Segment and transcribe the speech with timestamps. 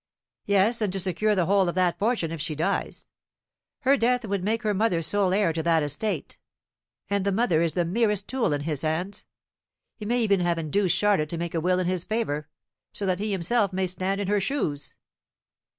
[0.47, 3.05] "Yes, and to secure the whole of that fortune if she dies.
[3.81, 6.39] Her death would make her mother sole heir to that estate,
[7.07, 9.27] and the mother is the merest tool in his hands.
[9.95, 12.49] He may even have induced Charlotte to make a will in his favour,
[12.91, 14.95] so that he himself may stand in her shoes."